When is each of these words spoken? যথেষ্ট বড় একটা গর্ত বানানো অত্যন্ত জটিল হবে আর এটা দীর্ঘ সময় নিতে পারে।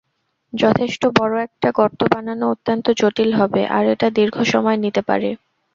যথেষ্ট 0.53 1.01
বড় 1.17 1.33
একটা 1.43 1.69
গর্ত 1.71 1.99
বানানো 2.13 2.45
অত্যন্ত 2.53 2.85
জটিল 2.99 3.29
হবে 3.39 3.61
আর 3.75 3.83
এটা 3.93 4.07
দীর্ঘ 4.17 4.37
সময় 4.53 4.77
নিতে 4.83 5.01
পারে। 5.09 5.29